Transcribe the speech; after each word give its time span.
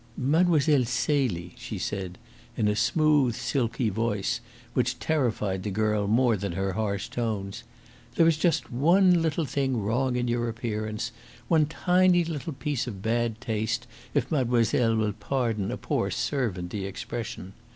"Mlle. 0.17 0.57
Celie," 0.59 1.53
she 1.59 1.77
said, 1.77 2.17
in 2.57 2.67
a 2.67 2.75
smooth, 2.75 3.35
silky 3.35 3.89
voice, 3.89 4.41
which 4.73 4.97
terrified 4.97 5.61
the 5.61 5.69
girl 5.69 6.07
more 6.07 6.35
than 6.35 6.53
her 6.53 6.73
harsh 6.73 7.07
tones, 7.07 7.63
"there 8.15 8.27
is 8.27 8.35
just 8.37 8.71
one 8.71 9.21
little 9.21 9.45
thing 9.45 9.79
wrong 9.79 10.15
in 10.15 10.27
your 10.27 10.49
appearance, 10.49 11.11
one 11.47 11.67
tiny 11.67 12.23
little 12.23 12.53
piece 12.53 12.87
of 12.87 13.03
bad 13.03 13.39
taste, 13.39 13.85
if 14.15 14.31
mademoiselle 14.31 14.95
will 14.95 15.13
pardon 15.13 15.69
a 15.69 15.77
poor 15.77 16.09
servant 16.09 16.71
the 16.71 16.83
expression. 16.87 17.53